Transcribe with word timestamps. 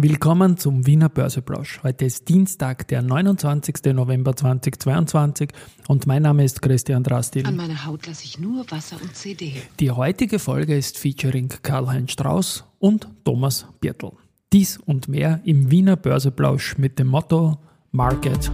Willkommen 0.00 0.56
zum 0.56 0.86
Wiener 0.86 1.08
Börseplausch. 1.08 1.80
Heute 1.82 2.04
ist 2.04 2.28
Dienstag, 2.28 2.86
der 2.86 3.02
29. 3.02 3.92
November 3.94 4.36
2022 4.36 5.48
und 5.88 6.06
mein 6.06 6.22
Name 6.22 6.44
ist 6.44 6.62
Christian 6.62 7.02
Drastil. 7.02 7.44
An 7.44 7.56
meiner 7.56 7.84
Haut 7.84 8.06
lasse 8.06 8.22
ich 8.22 8.38
nur 8.38 8.64
Wasser 8.70 8.94
und 9.02 9.16
CD. 9.16 9.54
Die 9.80 9.90
heutige 9.90 10.38
Folge 10.38 10.76
ist 10.76 10.98
featuring 10.98 11.48
Karl-Heinz 11.48 12.12
Strauß 12.12 12.62
und 12.78 13.08
Thomas 13.24 13.66
Birtel. 13.80 14.12
Dies 14.52 14.78
und 14.78 15.08
mehr 15.08 15.40
im 15.42 15.68
Wiener 15.72 15.96
Börseplausch 15.96 16.78
mit 16.78 17.00
dem 17.00 17.08
Motto 17.08 17.58
Market 17.90 18.52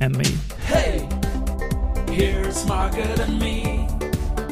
and 0.00 0.14
Me. 0.18 0.24
Hey, 0.66 1.08
here's 2.12 2.66
Market 2.66 3.18
and 3.18 3.38
Me. 3.38 3.88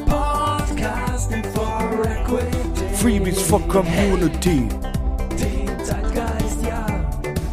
Podcasting 0.07 1.43
for 1.53 2.03
Equity. 2.03 2.57
Freebies 2.95 3.39
for 3.39 3.61
Community. 3.67 4.67
Den 4.69 4.92
Zeitgeist, 5.93 6.63
ja. 6.63 6.85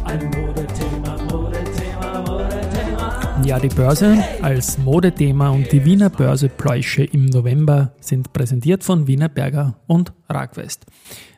Ein 0.03 0.25
Modethema, 0.31 1.23
Modethema, 1.31 2.21
Modethema. 2.21 3.43
Ja, 3.45 3.59
die 3.59 3.67
Börse 3.67 4.17
als 4.41 4.79
Modethema 4.79 5.49
und 5.49 5.71
die 5.71 5.85
Wiener 5.85 6.09
Börsepläusche 6.09 7.03
im 7.03 7.25
November 7.25 7.93
sind 7.99 8.33
präsentiert 8.33 8.83
von 8.83 9.05
Wiener 9.05 9.29
Berger 9.29 9.75
und 9.85 10.11
Ragwest. 10.27 10.87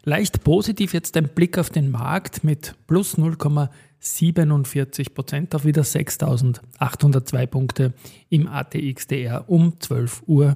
Leicht 0.03 0.45
positiv 0.45 0.93
jetzt 0.93 1.17
ein 1.17 1.27
Blick 1.27 1.57
auf 1.57 1.69
den 1.69 1.91
Markt 1.91 2.45
mit 2.45 2.73
plus 2.87 3.17
0,47 3.17 5.13
Prozent 5.13 5.55
auf 5.55 5.65
wieder 5.65 5.81
6.802 5.81 7.47
Punkte 7.47 7.93
im 8.29 8.47
ATXDR 8.47 9.49
um 9.49 9.73
12.30 9.73 10.21
Uhr. 10.27 10.55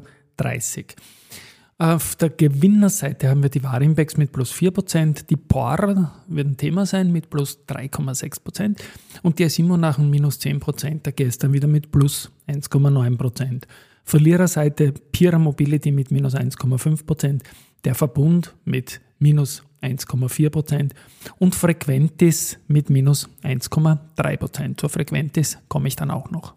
Auf 1.79 2.15
der 2.15 2.31
Gewinnerseite 2.31 3.29
haben 3.29 3.43
wir 3.43 3.51
die 3.51 3.63
Warindex 3.63 4.17
mit 4.17 4.31
plus 4.31 4.51
4%, 4.51 5.27
die 5.27 5.35
POR 5.35 6.11
wird 6.27 6.47
ein 6.47 6.57
Thema 6.57 6.87
sein 6.87 7.11
mit 7.11 7.29
plus 7.29 7.59
3,6% 7.67 8.77
und 9.21 9.37
die 9.37 9.45
S7 9.45 9.77
nach 9.77 9.99
einem 9.99 10.09
minus 10.09 10.39
10%, 10.39 11.03
der 11.03 11.13
gestern 11.13 11.53
wieder 11.53 11.67
mit 11.67 11.91
plus 11.91 12.31
1,9%. 12.47 13.65
Verliererseite 14.03 14.91
Pira 15.11 15.37
Mobility 15.37 15.91
mit 15.91 16.09
minus 16.09 16.33
1,5%, 16.33 17.41
der 17.83 17.93
Verbund 17.93 18.55
mit 18.65 18.99
minus 19.19 19.63
1,4% 19.83 20.93
und 21.37 21.53
Frequentis 21.53 22.57
mit 22.67 22.89
minus 22.89 23.29
1,3%. 23.43 24.77
Zur 24.77 24.89
Frequentis 24.89 25.59
komme 25.67 25.89
ich 25.89 25.95
dann 25.95 26.09
auch 26.09 26.31
noch. 26.31 26.56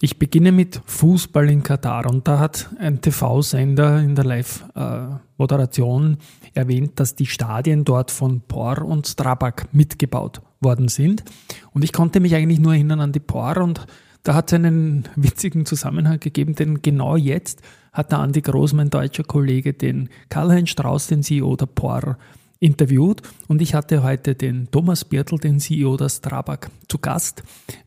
Ich 0.00 0.20
beginne 0.20 0.52
mit 0.52 0.80
Fußball 0.86 1.50
in 1.50 1.64
Katar 1.64 2.06
und 2.08 2.28
da 2.28 2.38
hat 2.38 2.70
ein 2.78 3.00
TV-Sender 3.00 3.98
in 4.00 4.14
der 4.14 4.24
Live-Moderation 4.24 6.18
erwähnt, 6.54 7.00
dass 7.00 7.16
die 7.16 7.26
Stadien 7.26 7.84
dort 7.84 8.12
von 8.12 8.40
Por 8.42 8.82
und 8.82 9.08
Strabag 9.08 9.66
mitgebaut 9.72 10.40
worden 10.60 10.86
sind. 10.86 11.24
Und 11.72 11.82
ich 11.82 11.92
konnte 11.92 12.20
mich 12.20 12.36
eigentlich 12.36 12.60
nur 12.60 12.74
erinnern 12.74 13.00
an 13.00 13.10
die 13.10 13.18
Por 13.18 13.56
und 13.56 13.86
da 14.22 14.34
hat 14.34 14.52
es 14.52 14.54
einen 14.54 15.08
witzigen 15.16 15.66
Zusammenhang 15.66 16.20
gegeben, 16.20 16.54
denn 16.54 16.80
genau 16.80 17.16
jetzt 17.16 17.60
hat 17.92 18.12
der 18.12 18.20
Andi 18.20 18.40
Groß, 18.40 18.74
mein 18.74 18.90
deutscher 18.90 19.24
Kollege, 19.24 19.74
den 19.74 20.10
Karl-Heinz 20.28 20.70
Strauß, 20.70 21.08
den 21.08 21.24
CEO 21.24 21.56
der 21.56 21.66
Por, 21.66 22.18
interviewt 22.60 23.22
und 23.46 23.62
ich 23.62 23.74
hatte 23.74 24.02
heute 24.02 24.34
den 24.34 24.70
Thomas 24.70 25.04
Birtel, 25.04 25.38
den 25.38 25.60
CEO 25.60 25.96
der 25.96 26.08
Strabag, 26.08 26.70
zu 26.88 26.98
Gast 26.98 27.42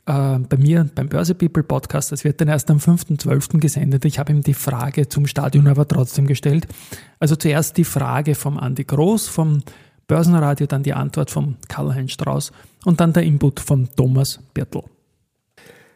äh, 0.06 0.40
bei 0.40 0.58
mir 0.58 0.90
beim 0.96 1.10
Börse 1.10 1.36
People 1.36 1.64
Podcast. 1.64 2.12
Das 2.12 2.24
wird 2.24 2.40
dann 2.40 2.48
erst 2.48 2.72
am 2.72 2.78
5.12. 2.78 3.60
gesendet. 3.60 4.06
Ich 4.06 4.20
habe 4.20 4.32
ihm 4.32 4.44
die 4.44 4.54
Frage 4.54 5.10
zum 5.10 5.28
Stadion 5.28 5.68
aber 5.68 5.88
trotzdem 5.88 6.28
gestellt. 6.28 6.68
Also 7.20 7.36
zuerst 7.36 7.78
die 7.78 7.84
Frage 7.84 8.36
vom 8.36 8.58
Andi 8.58 8.86
Groß, 8.86 9.28
vom 9.28 9.62
Börsenradio, 10.08 10.68
dann 10.68 10.84
die 10.84 10.94
Antwort 10.94 11.32
vom 11.32 11.58
Karl-Heinz 11.68 12.12
Strauß 12.12 12.52
und 12.86 13.00
dann 13.00 13.14
der 13.14 13.24
Input 13.24 13.60
vom 13.60 13.90
Thomas 13.96 14.40
Birtel. 14.54 14.84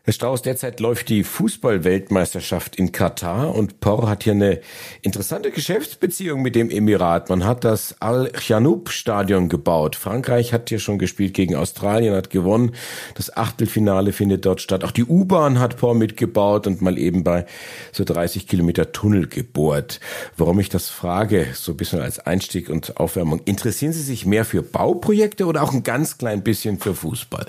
Herr 0.06 0.14
Strauß, 0.14 0.44
derzeit 0.44 0.80
läuft 0.82 1.10
die 1.10 1.24
Fußball-Weltmeisterschaft 1.24 2.76
in 2.76 2.92
Katar 2.92 3.56
und 3.56 3.80
Por 3.80 4.08
hat 4.08 4.22
hier 4.22 4.34
eine 4.34 4.62
interessante 5.02 5.50
Geschäftsbeziehung 5.50 6.44
mit 6.44 6.54
dem 6.54 6.70
Emirat. 6.70 7.32
Man 7.32 7.44
hat 7.44 7.64
das 7.64 8.00
Al-Janoub-Stadion 8.02 9.50
gebaut. 9.50 9.96
Frankreich 9.96 10.54
hat 10.54 10.70
hier 10.70 10.78
schon 10.78 11.00
gespielt 11.00 11.34
gegen 11.34 11.56
Australien, 11.56 12.14
hat 12.14 12.30
gewonnen. 12.30 12.76
Das 13.16 13.36
Achtelfinale 13.36 14.14
findet 14.14 14.46
dort 14.46 14.62
statt. 14.62 14.84
Auch 14.84 14.92
die 14.92 15.06
U-Bahn 15.06 15.58
hat 15.58 15.78
Por 15.78 15.96
mitgebaut 15.96 16.68
und 16.68 16.84
mal 16.84 17.00
eben 17.00 17.24
bei 17.24 17.48
so 17.92 18.04
30 18.04 18.48
Kilometer 18.48 18.92
Tunnel 18.92 19.26
gebohrt. 19.26 20.00
Warum 20.38 20.60
ich 20.60 20.70
das 20.70 20.88
frage, 20.88 21.48
so 21.56 21.72
ein 21.72 21.78
bisschen 21.78 22.02
als 22.02 22.20
Einstieg 22.20 22.70
und 22.70 22.98
Aufwärmung. 22.98 23.42
Interessieren 23.46 23.92
Sie 23.92 24.04
sich 24.04 24.28
mehr 24.28 24.46
für 24.46 24.62
Bauprojekte 24.62 25.48
oder 25.48 25.64
auch 25.64 25.74
ein 25.74 25.82
ganz 25.82 26.20
klein 26.20 26.44
bisschen 26.44 26.78
für 26.78 26.94
Fußball? 26.94 27.48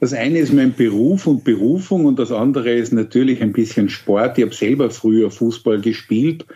Das 0.00 0.14
eine 0.14 0.38
ist 0.38 0.54
mein 0.54 0.72
Beruf 0.72 1.26
und 1.26 1.44
Berufung 1.44 2.06
und 2.06 2.18
das 2.18 2.32
andere 2.32 2.72
ist 2.72 2.90
natürlich 2.90 3.42
ein 3.42 3.52
bisschen 3.52 3.90
Sport. 3.90 4.38
Ich 4.38 4.44
habe 4.44 4.54
selber 4.54 4.88
früher 4.88 5.30
Fußball 5.30 5.78
gespielt, 5.78 6.46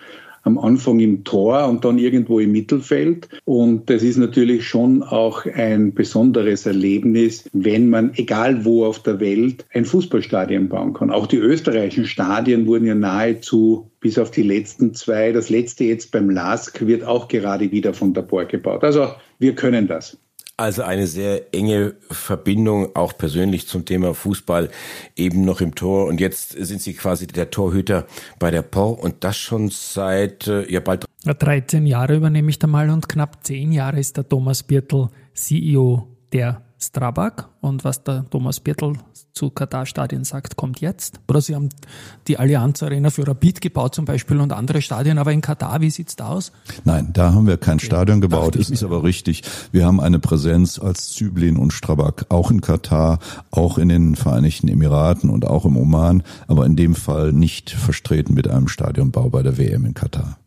am 0.44 0.56
Anfang 0.58 0.98
im 0.98 1.24
Tor 1.24 1.68
und 1.68 1.84
dann 1.84 1.98
irgendwo 1.98 2.38
im 2.38 2.52
Mittelfeld. 2.52 3.28
Und 3.44 3.90
das 3.90 4.02
ist 4.02 4.16
natürlich 4.16 4.66
schon 4.66 5.02
auch 5.02 5.44
ein 5.44 5.92
besonderes 5.92 6.64
Erlebnis, 6.64 7.44
wenn 7.52 7.90
man, 7.90 8.12
egal 8.14 8.64
wo 8.64 8.86
auf 8.86 9.02
der 9.02 9.20
Welt, 9.20 9.66
ein 9.74 9.84
Fußballstadion 9.84 10.70
bauen 10.70 10.94
kann. 10.94 11.10
Auch 11.10 11.26
die 11.26 11.36
österreichischen 11.36 12.06
Stadien 12.06 12.66
wurden 12.66 12.86
ja 12.86 12.94
nahezu 12.94 13.90
bis 14.00 14.18
auf 14.18 14.30
die 14.30 14.42
letzten 14.42 14.94
zwei. 14.94 15.32
Das 15.32 15.50
letzte 15.50 15.84
jetzt 15.84 16.12
beim 16.12 16.30
LASK 16.30 16.86
wird 16.86 17.04
auch 17.04 17.28
gerade 17.28 17.70
wieder 17.70 17.92
von 17.92 18.14
der 18.14 18.22
BOR 18.22 18.46
gebaut. 18.46 18.84
Also 18.84 19.08
wir 19.38 19.54
können 19.54 19.86
das. 19.86 20.18
Also 20.56 20.82
eine 20.82 21.08
sehr 21.08 21.52
enge 21.52 21.96
Verbindung 22.10 22.94
auch 22.94 23.18
persönlich 23.18 23.66
zum 23.66 23.84
Thema 23.84 24.14
Fußball 24.14 24.70
eben 25.16 25.44
noch 25.44 25.60
im 25.60 25.74
Tor. 25.74 26.06
Und 26.06 26.20
jetzt 26.20 26.50
sind 26.50 26.80
Sie 26.80 26.94
quasi 26.94 27.26
der 27.26 27.50
Torhüter 27.50 28.06
bei 28.38 28.52
der 28.52 28.62
POR 28.62 29.02
und 29.02 29.24
das 29.24 29.36
schon 29.36 29.68
seit 29.70 30.46
äh, 30.46 30.70
ja 30.70 30.78
bald 30.78 31.06
13 31.24 31.86
Jahre 31.86 32.16
übernehme 32.16 32.50
ich 32.50 32.58
da 32.58 32.66
mal 32.66 32.90
und 32.90 33.08
knapp 33.08 33.44
10 33.44 33.72
Jahre 33.72 33.98
ist 33.98 34.16
der 34.16 34.28
Thomas 34.28 34.62
Birtel 34.62 35.08
CEO 35.32 36.06
der 36.32 36.63
Strabag 36.86 37.48
und 37.60 37.84
was 37.84 38.04
der 38.04 38.24
Thomas 38.30 38.60
Birtel 38.60 38.94
zu 39.32 39.50
Katar-Stadien 39.50 40.24
sagt, 40.24 40.56
kommt 40.56 40.80
jetzt. 40.80 41.20
Oder 41.28 41.40
sie 41.40 41.54
haben 41.54 41.68
die 42.28 42.38
Allianz 42.38 42.82
Arena 42.82 43.10
für 43.10 43.26
Rapid 43.26 43.60
gebaut 43.60 43.94
zum 43.94 44.04
Beispiel 44.04 44.40
und 44.40 44.52
andere 44.52 44.80
Stadien, 44.80 45.18
aber 45.18 45.32
in 45.32 45.40
Katar, 45.40 45.80
wie 45.80 45.90
sieht's 45.90 46.16
da 46.16 46.28
aus? 46.28 46.52
Nein, 46.84 47.10
da 47.12 47.32
haben 47.32 47.46
wir 47.46 47.56
kein 47.56 47.80
Stadion 47.80 48.20
gebaut. 48.20 48.56
Es 48.56 48.70
ist 48.70 48.84
aber 48.84 49.02
richtig. 49.02 49.42
Wir 49.72 49.86
haben 49.86 50.00
eine 50.00 50.18
Präsenz 50.18 50.78
als 50.78 51.12
Zyblin 51.12 51.56
und 51.56 51.72
Strabag 51.72 52.26
auch 52.28 52.50
in 52.50 52.60
Katar, 52.60 53.18
auch 53.50 53.78
in 53.78 53.88
den 53.88 54.14
Vereinigten 54.14 54.68
Emiraten 54.68 55.30
und 55.30 55.46
auch 55.46 55.64
im 55.64 55.76
Oman, 55.76 56.22
aber 56.46 56.66
in 56.66 56.76
dem 56.76 56.94
Fall 56.94 57.32
nicht 57.32 57.70
vertreten 57.70 58.34
mit 58.34 58.48
einem 58.48 58.68
Stadionbau 58.68 59.30
bei 59.30 59.42
der 59.42 59.58
WM 59.58 59.84
in 59.84 59.94
Katar. 59.94 60.38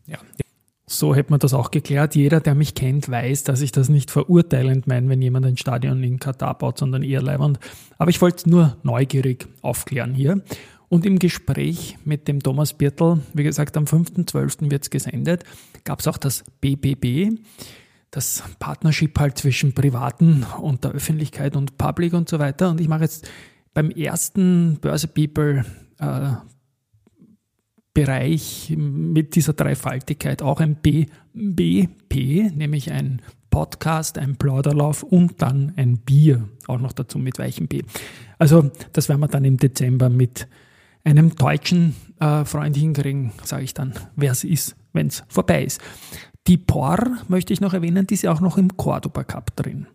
So 0.90 1.14
hätte 1.14 1.30
man 1.30 1.38
das 1.38 1.52
auch 1.52 1.70
geklärt. 1.70 2.14
Jeder, 2.14 2.40
der 2.40 2.54
mich 2.54 2.74
kennt, 2.74 3.10
weiß, 3.10 3.44
dass 3.44 3.60
ich 3.60 3.72
das 3.72 3.90
nicht 3.90 4.10
verurteilend 4.10 4.86
meine, 4.86 5.08
wenn 5.10 5.20
jemand 5.20 5.44
ein 5.44 5.58
Stadion 5.58 6.02
in 6.02 6.18
Katar 6.18 6.56
baut, 6.56 6.78
sondern 6.78 7.02
eher 7.02 7.20
leibend. 7.20 7.60
Aber 7.98 8.08
ich 8.10 8.22
wollte 8.22 8.48
nur 8.48 8.78
neugierig 8.82 9.46
aufklären 9.60 10.14
hier. 10.14 10.42
Und 10.88 11.04
im 11.04 11.18
Gespräch 11.18 11.98
mit 12.06 12.26
dem 12.26 12.42
Thomas 12.42 12.72
Birtel, 12.72 13.20
wie 13.34 13.42
gesagt, 13.42 13.76
am 13.76 13.84
5.12. 13.84 14.70
wird 14.70 14.84
es 14.84 14.90
gesendet, 14.90 15.44
gab 15.84 16.00
es 16.00 16.08
auch 16.08 16.16
das 16.16 16.44
BBB, 16.62 17.38
das 18.10 18.42
Partnership 18.58 19.18
halt 19.18 19.36
zwischen 19.36 19.74
Privaten 19.74 20.46
und 20.62 20.84
der 20.84 20.92
Öffentlichkeit 20.92 21.54
und 21.54 21.76
Public 21.76 22.14
und 22.14 22.30
so 22.30 22.38
weiter. 22.38 22.70
Und 22.70 22.80
ich 22.80 22.88
mache 22.88 23.02
jetzt 23.02 23.28
beim 23.74 23.90
ersten 23.90 24.78
Börse 24.80 25.08
People 25.08 25.66
äh, 25.98 26.30
Bereich 27.98 28.72
mit 28.76 29.34
dieser 29.34 29.54
Dreifaltigkeit 29.54 30.40
auch 30.40 30.60
ein 30.60 30.76
BBP, 30.76 32.52
nämlich 32.54 32.92
ein 32.92 33.20
Podcast, 33.50 34.18
ein 34.18 34.36
Plauderlauf 34.36 35.02
und 35.02 35.42
dann 35.42 35.72
ein 35.74 35.98
Bier, 35.98 36.48
auch 36.68 36.78
noch 36.78 36.92
dazu 36.92 37.18
mit 37.18 37.40
weichem 37.40 37.66
B. 37.66 37.82
Also 38.38 38.70
das 38.92 39.08
werden 39.08 39.18
wir 39.18 39.26
dann 39.26 39.44
im 39.44 39.56
Dezember 39.56 40.10
mit 40.10 40.46
einem 41.02 41.34
deutschen 41.34 41.96
äh, 42.20 42.44
Freund 42.44 42.76
hinkriegen, 42.76 43.32
sage 43.42 43.64
ich 43.64 43.74
dann, 43.74 43.94
wer 44.14 44.30
es 44.30 44.44
ist, 44.44 44.76
wenn 44.92 45.08
es 45.08 45.24
vorbei 45.26 45.64
ist. 45.64 45.80
Die 46.46 46.56
POR 46.56 47.18
möchte 47.26 47.52
ich 47.52 47.60
noch 47.60 47.74
erwähnen, 47.74 48.06
die 48.06 48.14
ist 48.14 48.22
ja 48.22 48.32
auch 48.32 48.40
noch 48.40 48.58
im 48.58 48.76
Cordoba 48.76 49.24
Cup 49.24 49.56
drin. 49.56 49.88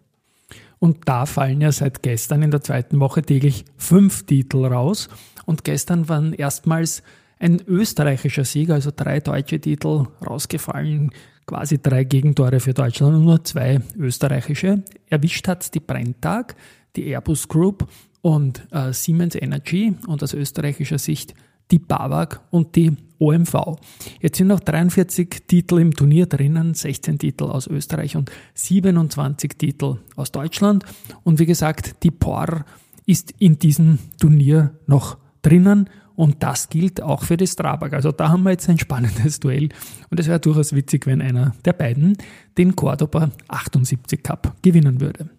Und 0.80 1.08
da 1.08 1.26
fallen 1.26 1.62
ja 1.62 1.72
seit 1.72 2.04
gestern 2.04 2.44
in 2.44 2.52
der 2.52 2.60
zweiten 2.60 3.00
Woche 3.00 3.22
täglich 3.22 3.64
fünf 3.78 4.26
Titel 4.26 4.66
raus. 4.66 5.08
Und 5.46 5.64
gestern 5.64 6.10
waren 6.10 6.34
erstmals 6.34 7.02
ein 7.44 7.62
österreichischer 7.68 8.46
Sieger, 8.46 8.76
also 8.76 8.92
drei 8.96 9.20
deutsche 9.20 9.60
Titel 9.60 10.06
rausgefallen, 10.26 11.12
quasi 11.46 11.78
drei 11.82 12.06
Gegentore 12.06 12.62
für 12.62 12.74
Deutschland 12.74 13.18
und 13.18 13.26
nur 13.26 13.44
zwei 13.44 13.82
österreichische. 13.98 14.84
Erwischt 15.10 15.48
hat 15.50 15.74
die 15.76 15.82
Brenntag, 15.82 16.56
die 16.96 17.06
Airbus 17.08 17.50
Group 17.50 17.90
und 18.22 18.66
äh, 18.72 18.94
Siemens 18.94 19.36
Energy 19.36 19.94
und 20.08 20.24
aus 20.24 20.34
österreichischer 20.34 20.98
Sicht 20.98 21.34
die 21.70 21.80
BAWAG 21.80 22.40
und 22.50 22.76
die 22.78 22.94
OMV. 23.20 23.78
Jetzt 24.22 24.38
sind 24.38 24.48
noch 24.48 24.62
43 24.62 25.44
Titel 25.48 25.80
im 25.80 25.94
Turnier 25.94 26.28
drinnen, 26.28 26.74
16 26.74 27.20
Titel 27.20 27.46
aus 27.46 27.68
Österreich 27.68 28.16
und 28.16 28.32
27 28.54 29.58
Titel 29.58 29.98
aus 30.16 30.32
Deutschland. 30.32 30.86
Und 31.24 31.40
wie 31.40 31.46
gesagt, 31.46 32.04
die 32.04 32.12
POR 32.12 32.64
ist 33.06 33.34
in 33.40 33.60
diesem 33.60 34.00
Turnier 34.18 34.72
noch 34.88 35.18
drinnen 35.42 35.90
und 36.16 36.44
das 36.44 36.70
gilt 36.70 37.02
auch 37.02 37.24
für 37.24 37.38
die 37.38 37.48
Strabag. 37.48 37.94
Also 37.94 38.12
da 38.12 38.30
haben 38.30 38.44
wir 38.44 38.52
jetzt 38.52 38.70
ein 38.70 38.80
spannendes 38.80 39.40
Duell 39.40 39.70
und 40.10 40.20
es 40.20 40.28
wäre 40.28 40.40
durchaus 40.40 40.74
witzig, 40.74 41.06
wenn 41.06 41.22
einer 41.22 41.54
der 41.66 41.74
beiden 41.74 42.18
den 42.58 42.76
Cordoba 42.76 43.32
78 43.48 44.24
Cup 44.24 44.56
gewinnen 44.62 45.02
würde. 45.02 45.30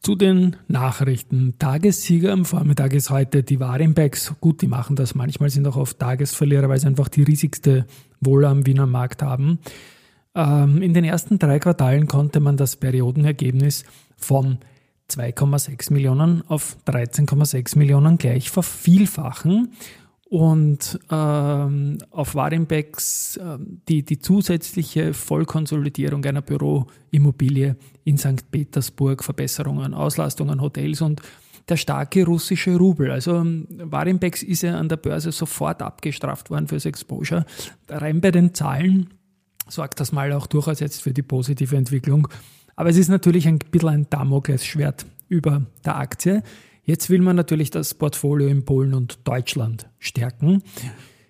Zu 0.00 0.14
den 0.14 0.56
Nachrichten. 0.68 1.54
Tagessieger 1.58 2.32
am 2.32 2.44
Vormittag 2.44 2.94
ist 2.94 3.10
heute 3.10 3.42
die 3.42 3.58
Warenbecks. 3.58 4.34
Gut, 4.40 4.62
die 4.62 4.68
machen 4.68 4.94
das. 4.94 5.16
Manchmal 5.16 5.50
sind 5.50 5.66
auch 5.66 5.76
oft 5.76 5.98
Tagesverlierer, 5.98 6.68
weil 6.68 6.78
sie 6.78 6.86
einfach 6.86 7.08
die 7.08 7.24
riesigste 7.24 7.84
Wohle 8.20 8.48
am 8.48 8.64
Wiener 8.64 8.86
Markt 8.86 9.22
haben. 9.22 9.58
Ähm, 10.36 10.82
in 10.82 10.94
den 10.94 11.04
ersten 11.04 11.40
drei 11.40 11.58
Quartalen 11.58 12.06
konnte 12.06 12.38
man 12.38 12.56
das 12.56 12.76
Periodenergebnis 12.76 13.84
von 14.16 14.58
2,6 15.10 15.92
Millionen 15.92 16.42
auf 16.46 16.76
13,6 16.86 17.76
Millionen 17.76 18.18
gleich 18.18 18.50
vervielfachen 18.50 19.72
und 20.28 21.00
ähm, 21.10 21.98
auf 22.10 22.34
Warenbecks 22.34 23.38
äh, 23.38 23.58
die, 23.88 24.04
die 24.04 24.18
zusätzliche 24.18 25.14
Vollkonsolidierung 25.14 26.24
einer 26.24 26.42
Büroimmobilie 26.42 27.76
in 28.04 28.18
St. 28.18 28.50
Petersburg, 28.50 29.24
Verbesserungen, 29.24 29.94
Auslastungen, 29.94 30.60
Hotels 30.60 31.00
und 31.00 31.22
der 31.68 31.76
starke 31.76 32.26
russische 32.26 32.76
Rubel. 32.76 33.10
Also 33.10 33.36
ähm, 33.36 33.66
Warenbecks 33.70 34.42
ist 34.42 34.62
ja 34.62 34.78
an 34.78 34.90
der 34.90 34.96
Börse 34.96 35.32
sofort 35.32 35.80
abgestraft 35.80 36.50
worden 36.50 36.68
fürs 36.68 36.84
Exposure. 36.84 37.46
Rein 37.88 38.20
bei 38.20 38.30
den 38.30 38.52
Zahlen 38.52 39.08
sorgt 39.66 39.98
das 40.00 40.12
mal 40.12 40.32
auch 40.32 40.46
durchaus 40.46 40.80
jetzt 40.80 41.02
für 41.02 41.12
die 41.12 41.22
positive 41.22 41.76
Entwicklung. 41.76 42.28
Aber 42.76 42.90
es 42.90 42.96
ist 42.98 43.08
natürlich 43.08 43.48
ein 43.48 43.58
bisschen 43.58 43.88
ein 43.88 44.06
Damoklesschwert 44.10 45.06
über 45.28 45.62
der 45.84 45.96
Aktie. 45.96 46.42
Jetzt 46.88 47.10
will 47.10 47.20
man 47.20 47.36
natürlich 47.36 47.68
das 47.68 47.92
Portfolio 47.92 48.48
in 48.48 48.64
Polen 48.64 48.94
und 48.94 49.18
Deutschland 49.24 49.90
stärken. 49.98 50.62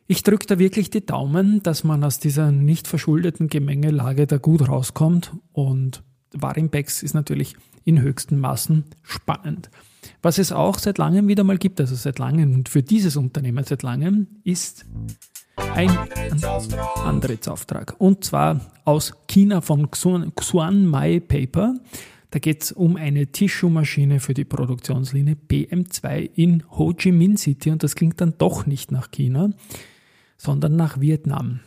Ich 0.06 0.22
drücke 0.22 0.46
da 0.46 0.60
wirklich 0.60 0.88
die 0.88 1.04
Daumen, 1.04 1.64
dass 1.64 1.82
man 1.82 2.04
aus 2.04 2.20
dieser 2.20 2.52
nicht 2.52 2.86
verschuldeten 2.86 3.48
Gemengelage 3.48 4.28
da 4.28 4.36
gut 4.36 4.68
rauskommt 4.68 5.32
und 5.50 6.04
Warimbex 6.32 7.02
ist 7.02 7.14
natürlich 7.14 7.56
in 7.82 8.00
höchsten 8.00 8.38
Maßen 8.38 8.84
spannend. 9.02 9.68
Was 10.22 10.38
es 10.38 10.52
auch 10.52 10.78
seit 10.78 10.96
langem 10.96 11.26
wieder 11.26 11.42
mal 11.42 11.58
gibt, 11.58 11.80
also 11.80 11.96
seit 11.96 12.20
langem 12.20 12.54
und 12.54 12.68
für 12.68 12.84
dieses 12.84 13.16
Unternehmen 13.16 13.64
seit 13.64 13.82
langem, 13.82 14.28
ist 14.44 14.86
ein 15.74 15.90
Antrittsauftrag. 17.04 17.96
Und 17.98 18.22
zwar 18.22 18.60
aus 18.84 19.12
China 19.26 19.60
von 19.60 19.90
Xuan 19.90 20.86
Mai 20.86 21.18
Paper. 21.18 21.74
Da 22.30 22.38
geht 22.38 22.62
es 22.62 22.72
um 22.72 22.96
eine 22.96 23.28
Tissue-Maschine 23.28 24.20
für 24.20 24.34
die 24.34 24.44
Produktionslinie 24.44 25.36
BM2 25.48 26.30
in 26.34 26.62
Ho 26.72 26.92
Chi 26.92 27.10
Minh 27.10 27.38
City 27.38 27.70
und 27.70 27.82
das 27.82 27.94
klingt 27.94 28.20
dann 28.20 28.34
doch 28.36 28.66
nicht 28.66 28.92
nach 28.92 29.10
China, 29.10 29.50
sondern 30.36 30.76
nach 30.76 31.00
Vietnam. 31.00 31.60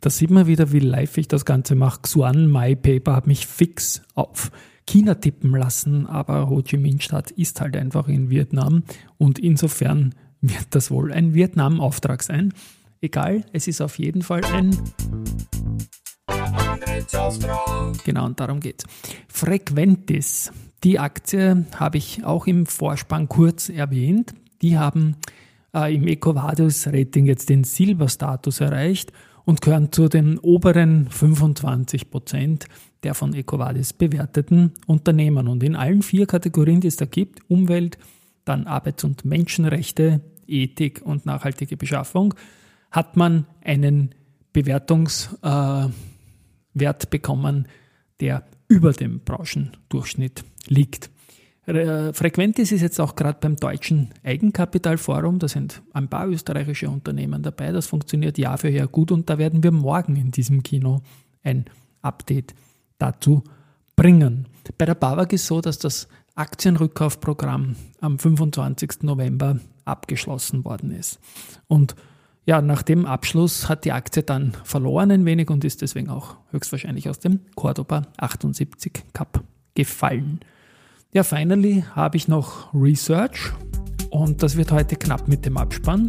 Da 0.00 0.10
sieht 0.10 0.30
man 0.30 0.46
wieder, 0.46 0.70
wie 0.70 0.78
live 0.78 1.18
ich 1.18 1.26
das 1.26 1.44
Ganze 1.44 1.74
mache. 1.74 2.02
Xuan 2.02 2.50
My 2.50 2.76
Paper 2.76 3.16
hat 3.16 3.26
mich 3.26 3.46
fix 3.46 4.02
auf 4.14 4.52
China 4.86 5.14
tippen 5.14 5.50
lassen, 5.50 6.06
aber 6.06 6.48
Ho 6.48 6.62
Chi 6.62 6.76
Minh 6.76 7.00
Stadt 7.00 7.32
ist 7.32 7.60
halt 7.60 7.76
einfach 7.76 8.06
in 8.06 8.30
Vietnam 8.30 8.84
und 9.18 9.40
insofern 9.40 10.14
wird 10.40 10.66
das 10.70 10.92
wohl 10.92 11.12
ein 11.12 11.34
Vietnam-Auftrag 11.34 12.22
sein. 12.22 12.52
Egal, 13.00 13.44
es 13.52 13.66
ist 13.66 13.80
auf 13.80 13.98
jeden 13.98 14.22
Fall 14.22 14.44
ein 14.44 14.70
Genau, 18.04 18.26
und 18.26 18.40
darum 18.40 18.60
geht's. 18.60 18.84
Frequentis, 19.28 20.52
die 20.84 20.98
Aktie 20.98 21.66
habe 21.76 21.98
ich 21.98 22.24
auch 22.24 22.46
im 22.46 22.66
Vorspann 22.66 23.28
kurz 23.28 23.68
erwähnt. 23.68 24.34
Die 24.62 24.78
haben 24.78 25.16
äh, 25.74 25.94
im 25.94 26.06
EcoVadis 26.06 26.88
Rating 26.88 27.26
jetzt 27.26 27.48
den 27.48 27.64
Silber-Status 27.64 28.60
erreicht 28.60 29.12
und 29.44 29.60
gehören 29.60 29.92
zu 29.92 30.08
den 30.08 30.38
oberen 30.38 31.08
25 31.08 32.10
Prozent 32.10 32.66
der 33.02 33.14
von 33.14 33.34
EcoVadis 33.34 33.92
bewerteten 33.92 34.72
Unternehmen. 34.86 35.46
Und 35.46 35.62
in 35.62 35.76
allen 35.76 36.02
vier 36.02 36.26
Kategorien, 36.26 36.80
die 36.80 36.88
es 36.88 36.96
da 36.96 37.04
gibt, 37.04 37.40
Umwelt, 37.48 37.98
dann 38.44 38.66
Arbeits- 38.66 39.04
und 39.04 39.24
Menschenrechte, 39.24 40.20
Ethik 40.48 41.02
und 41.04 41.26
nachhaltige 41.26 41.76
Beschaffung, 41.76 42.34
hat 42.90 43.16
man 43.16 43.46
einen 43.62 44.14
Bewertungs- 44.52 45.28
äh, 45.42 45.90
Wert 46.78 47.10
bekommen, 47.10 47.68
der 48.20 48.44
über 48.68 48.92
dem 48.92 49.20
Branchendurchschnitt 49.20 50.44
liegt. 50.66 51.10
Frequentis 51.64 52.70
ist 52.70 52.82
jetzt 52.82 53.00
auch 53.00 53.16
gerade 53.16 53.38
beim 53.40 53.56
Deutschen 53.56 54.10
Eigenkapitalforum. 54.22 55.40
Da 55.40 55.48
sind 55.48 55.82
ein 55.92 56.08
paar 56.08 56.28
österreichische 56.28 56.88
Unternehmen 56.88 57.42
dabei. 57.42 57.72
Das 57.72 57.86
funktioniert 57.86 58.38
Jahr 58.38 58.56
für 58.56 58.68
Jahr 58.68 58.86
gut 58.86 59.10
und 59.10 59.28
da 59.28 59.38
werden 59.38 59.64
wir 59.64 59.72
morgen 59.72 60.14
in 60.14 60.30
diesem 60.30 60.62
Kino 60.62 61.02
ein 61.42 61.64
Update 62.02 62.54
dazu 62.98 63.42
bringen. 63.96 64.46
Bei 64.78 64.84
der 64.84 64.94
BAWAG 64.94 65.32
ist 65.32 65.46
so, 65.46 65.60
dass 65.60 65.78
das 65.78 66.06
Aktienrückkaufprogramm 66.36 67.74
am 68.00 68.18
25. 68.18 69.02
November 69.02 69.58
abgeschlossen 69.84 70.64
worden 70.64 70.92
ist. 70.92 71.18
Und 71.66 71.96
ja, 72.46 72.62
nach 72.62 72.82
dem 72.82 73.06
Abschluss 73.06 73.68
hat 73.68 73.84
die 73.84 73.92
Aktie 73.92 74.22
dann 74.22 74.56
verloren 74.62 75.10
ein 75.10 75.24
wenig 75.24 75.50
und 75.50 75.64
ist 75.64 75.82
deswegen 75.82 76.08
auch 76.08 76.36
höchstwahrscheinlich 76.52 77.10
aus 77.10 77.18
dem 77.18 77.40
Cordoba 77.56 78.02
78 78.18 78.92
Cup 79.12 79.42
gefallen. 79.74 80.40
Ja, 81.12 81.24
finally 81.24 81.84
habe 81.94 82.16
ich 82.16 82.28
noch 82.28 82.72
Research 82.72 83.52
und 84.10 84.44
das 84.44 84.56
wird 84.56 84.70
heute 84.70 84.94
knapp 84.94 85.26
mit 85.26 85.44
dem 85.44 85.56
Abspann. 85.56 86.08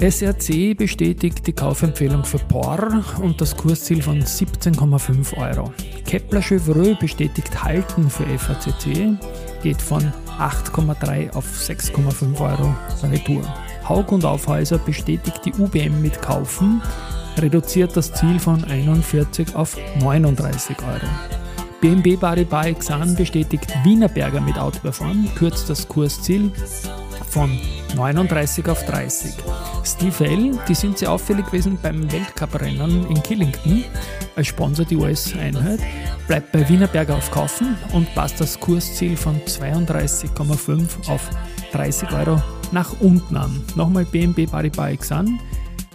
SRC 0.00 0.76
bestätigt 0.76 1.44
die 1.48 1.52
Kaufempfehlung 1.52 2.24
für 2.24 2.38
POR 2.38 3.02
und 3.20 3.40
das 3.40 3.56
Kursziel 3.56 4.00
von 4.00 4.22
17,5 4.22 5.36
Euro. 5.38 5.72
Kepler 6.06 6.40
Chevreux 6.40 6.96
bestätigt 7.00 7.64
Halten 7.64 8.08
für 8.08 8.24
FACC, 8.38 9.18
geht 9.60 9.82
von 9.82 10.04
8,3 10.38 11.34
auf 11.34 11.44
6,5 11.44 12.40
Euro 12.40 12.76
Retour. 13.02 13.42
Haug 13.88 14.12
und 14.12 14.24
Aufhäuser 14.24 14.78
bestätigt 14.78 15.40
die 15.44 15.52
UBM 15.54 16.02
mit 16.02 16.20
Kaufen, 16.20 16.82
reduziert 17.38 17.96
das 17.96 18.12
Ziel 18.12 18.38
von 18.38 18.62
41 18.64 19.54
auf 19.54 19.76
39 20.00 20.76
Euro. 20.82 21.06
BNB 21.80 22.20
Paribas 22.20 22.66
Exan 22.66 23.14
bestätigt 23.14 23.72
Wienerberger 23.84 24.40
mit 24.40 24.58
Outperform, 24.58 25.28
kürzt 25.36 25.70
das 25.70 25.86
Kursziel 25.88 26.50
von 27.30 27.58
39 27.96 28.68
auf 28.68 28.84
30. 28.84 29.32
Steve 29.84 30.24
L., 30.24 30.58
die 30.68 30.74
sind 30.74 30.98
sehr 30.98 31.12
auffällig 31.12 31.46
gewesen 31.46 31.78
beim 31.82 32.10
Weltcuprennen 32.10 33.06
in 33.08 33.22
Killington 33.22 33.84
als 34.36 34.48
Sponsor 34.48 34.84
die 34.84 34.96
US-Einheit, 34.96 35.80
bleibt 36.26 36.52
bei 36.52 36.68
Wienerberger 36.68 37.16
auf 37.16 37.30
Kaufen 37.30 37.76
und 37.92 38.12
passt 38.14 38.40
das 38.40 38.58
Kursziel 38.58 39.16
von 39.16 39.40
32,5 39.40 41.08
auf 41.08 41.30
30 41.72 42.12
Euro 42.12 42.42
nach 42.72 43.00
unten 43.00 43.36
an. 43.36 43.62
Nochmal 43.76 44.04
BNB 44.04 44.50
Paribas 44.50 44.90
Exan. 44.90 45.40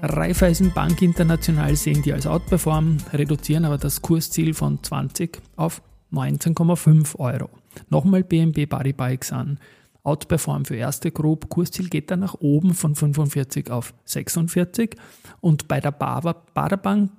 Raiffeisenbank 0.02 1.02
International 1.02 1.76
sehen 1.76 2.02
die 2.02 2.14
als 2.14 2.28
Outperform, 2.28 2.98
reduzieren 3.14 3.66
aber 3.66 3.78
das 3.78 4.02
Kursziel 4.02 4.54
von 4.54 4.84
20 4.84 5.42
auf 5.56 5.82
19,5 6.12 7.18
Euro. 7.20 7.50
Nochmal 7.90 8.24
BNB 8.24 8.68
Paribas 8.68 9.12
Exan. 9.12 9.60
Outperform 10.04 10.66
für 10.66 10.76
erste 10.76 11.12
Group. 11.12 11.48
Kursziel 11.50 11.88
geht 11.88 12.12
dann 12.12 12.20
nach 12.20 12.36
oben 12.36 12.74
von 12.74 12.96
45 12.96 13.72
auf 13.72 13.94
46. 14.04 14.98
Und 15.40 15.68
bei 15.70 15.80
der 15.80 15.92
Baderbank, 15.92 17.12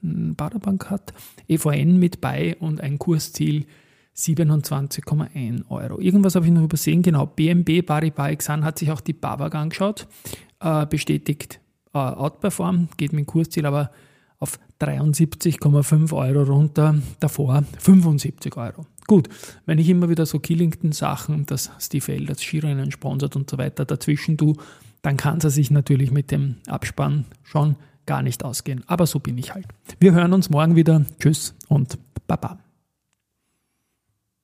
Baderbank 0.00 0.88
hat 0.88 1.12
EVN 1.46 1.98
mit 1.98 2.22
bei 2.22 2.56
und 2.58 2.80
ein 2.80 2.98
Kursziel 2.98 3.66
27,1 4.16 5.70
Euro. 5.70 6.00
Irgendwas 6.00 6.34
habe 6.34 6.46
ich 6.46 6.52
noch 6.52 6.62
übersehen. 6.62 7.02
Genau, 7.02 7.26
BMB 7.26 7.84
Paribas 7.86 8.30
Exan 8.30 8.64
hat 8.64 8.78
sich 8.78 8.90
auch 8.90 9.00
die 9.00 9.12
BAWAG 9.12 9.54
angeschaut, 9.54 10.06
äh, 10.60 10.86
bestätigt 10.86 11.60
äh, 11.94 11.98
Outperform, 11.98 12.88
geht 12.96 13.12
mit 13.12 13.24
dem 13.24 13.26
Kursziel 13.26 13.66
aber 13.66 13.90
auf 14.38 14.58
73,5 14.80 16.16
Euro 16.16 16.42
runter, 16.50 16.96
davor 17.20 17.62
75 17.78 18.56
Euro. 18.56 18.86
Gut, 19.06 19.28
wenn 19.66 19.78
ich 19.78 19.88
immer 19.88 20.08
wieder 20.08 20.24
so 20.24 20.38
Killington-Sachen, 20.38 21.44
das 21.46 21.70
Steve 21.78 22.12
L., 22.14 22.26
das 22.26 22.42
Skirennen 22.42 22.90
sponsert 22.90 23.36
und 23.36 23.50
so 23.50 23.58
weiter 23.58 23.84
dazwischen 23.84 24.38
tue, 24.38 24.56
dann 25.02 25.16
kann 25.16 25.38
es 25.38 25.54
sich 25.54 25.70
natürlich 25.70 26.10
mit 26.10 26.30
dem 26.30 26.56
Abspann 26.66 27.26
schon 27.42 27.76
gar 28.06 28.22
nicht 28.22 28.44
ausgehen. 28.44 28.82
Aber 28.86 29.06
so 29.06 29.18
bin 29.18 29.36
ich 29.36 29.54
halt. 29.54 29.66
Wir 29.98 30.12
hören 30.12 30.32
uns 30.32 30.48
morgen 30.48 30.74
wieder. 30.74 31.04
Tschüss 31.18 31.54
und 31.68 31.98
Baba. 32.26 32.58